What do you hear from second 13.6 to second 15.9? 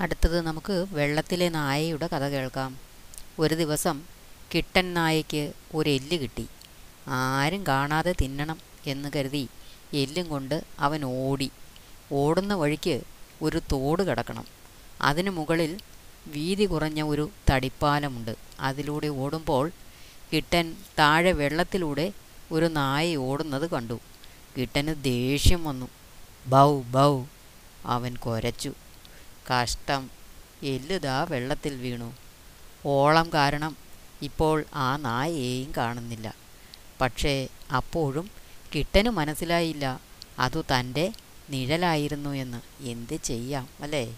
തോട് കിടക്കണം. അതിനു മുകളിൽ